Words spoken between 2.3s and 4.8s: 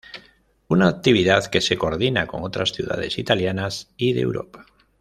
otras ciudades italianas y de Europa.